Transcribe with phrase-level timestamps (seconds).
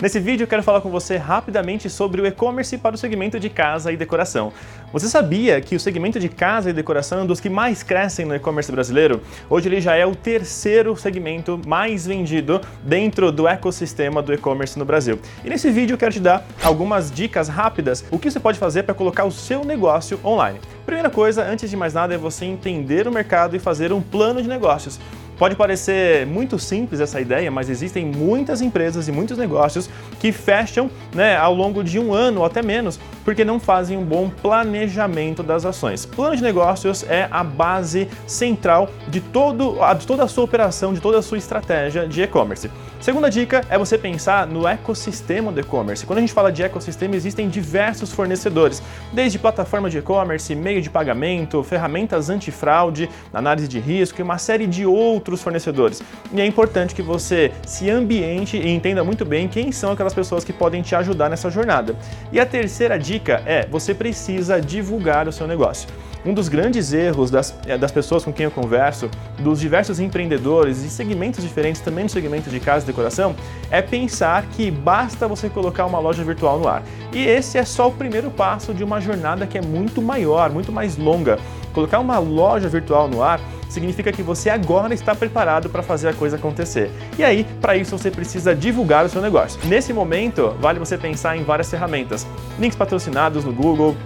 [0.00, 3.50] Nesse vídeo eu quero falar com você rapidamente sobre o e-commerce para o segmento de
[3.50, 4.52] casa e decoração.
[4.92, 8.24] Você sabia que o segmento de casa e decoração é um dos que mais crescem
[8.24, 9.20] no e-commerce brasileiro?
[9.50, 14.84] Hoje ele já é o terceiro segmento mais vendido dentro do ecossistema do e-commerce no
[14.84, 15.18] Brasil.
[15.44, 18.84] E nesse vídeo eu quero te dar algumas dicas rápidas o que você pode fazer
[18.84, 20.60] para colocar o seu negócio online.
[20.86, 24.40] Primeira coisa, antes de mais nada, é você entender o mercado e fazer um plano
[24.40, 25.00] de negócios.
[25.38, 29.88] Pode parecer muito simples essa ideia, mas existem muitas empresas e muitos negócios
[30.18, 34.04] que fecham né, ao longo de um ano ou até menos, porque não fazem um
[34.04, 36.04] bom planejamento das ações.
[36.04, 41.00] Plano de negócios é a base central de, todo, de toda a sua operação, de
[41.00, 42.68] toda a sua estratégia de e-commerce.
[43.00, 46.04] Segunda dica é você pensar no ecossistema do e-commerce.
[46.04, 48.82] Quando a gente fala de ecossistema, existem diversos fornecedores,
[49.12, 54.66] desde plataforma de e-commerce, meio de pagamento, ferramentas antifraude, análise de risco e uma série
[54.66, 56.02] de outros fornecedores.
[56.32, 60.44] E é importante que você se ambiente e entenda muito bem quem são aquelas pessoas
[60.44, 61.96] que podem te ajudar nessa jornada.
[62.32, 65.88] E a terceira dica é você precisa divulgar o seu negócio.
[66.26, 70.82] Um dos grandes erros das, eh, das pessoas com quem eu converso, dos diversos empreendedores
[70.82, 73.36] e segmentos diferentes, também no segmento de casa e decoração,
[73.70, 76.82] é pensar que basta você colocar uma loja virtual no ar.
[77.12, 80.72] E esse é só o primeiro passo de uma jornada que é muito maior, muito
[80.72, 81.38] mais longa.
[81.72, 86.12] Colocar uma loja virtual no ar significa que você agora está preparado para fazer a
[86.12, 86.90] coisa acontecer.
[87.18, 89.60] E aí, para isso, você precisa divulgar o seu negócio.
[89.64, 92.26] Nesse momento, vale você pensar em várias ferramentas:
[92.58, 93.96] links patrocinados no Google,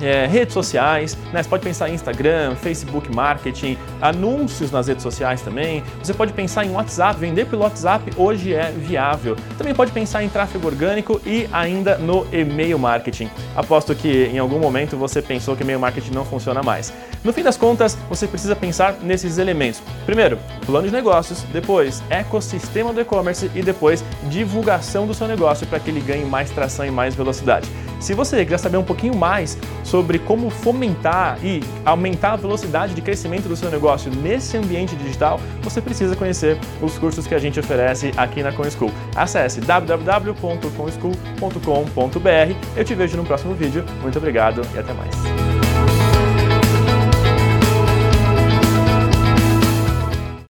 [0.00, 1.42] é, redes sociais, né?
[1.42, 5.82] Você pode pensar em Instagram, Facebook Marketing, anúncios nas redes sociais também.
[6.02, 9.36] Você pode pensar em WhatsApp, vender pelo WhatsApp hoje é viável.
[9.56, 13.30] Também pode pensar em tráfego orgânico e ainda no e-mail marketing.
[13.56, 16.92] Aposto que em algum momento você pensou que e-mail marketing não funciona mais.
[17.24, 19.82] No fim das contas, você precisa pensar nesses elementos.
[20.06, 25.80] Primeiro, plano de negócios, depois ecossistema do e-commerce e depois divulgação do seu negócio para
[25.80, 27.68] que ele ganhe mais tração e mais velocidade.
[27.98, 33.02] Se você quiser saber um pouquinho mais sobre como fomentar e aumentar a velocidade de
[33.02, 37.58] crescimento do seu negócio nesse ambiente digital, você precisa conhecer os cursos que a gente
[37.58, 38.92] oferece aqui na ConSchool.
[39.16, 42.54] Acesse www.conschool.com.br.
[42.76, 43.84] Eu te vejo no próximo vídeo.
[44.00, 45.47] Muito obrigado e até mais.